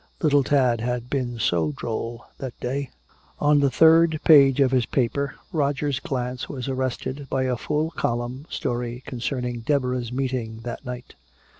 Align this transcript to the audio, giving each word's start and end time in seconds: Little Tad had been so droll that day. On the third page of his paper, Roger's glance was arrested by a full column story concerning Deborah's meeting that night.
Little 0.23 0.43
Tad 0.43 0.81
had 0.81 1.11
been 1.11 1.37
so 1.37 1.73
droll 1.73 2.25
that 2.39 2.59
day. 2.59 2.89
On 3.39 3.59
the 3.59 3.69
third 3.69 4.19
page 4.23 4.59
of 4.59 4.71
his 4.71 4.87
paper, 4.87 5.35
Roger's 5.53 5.99
glance 5.99 6.49
was 6.49 6.67
arrested 6.67 7.27
by 7.29 7.43
a 7.43 7.55
full 7.55 7.91
column 7.91 8.47
story 8.49 9.03
concerning 9.05 9.59
Deborah's 9.59 10.11
meeting 10.11 10.61
that 10.63 10.83
night. 10.83 11.13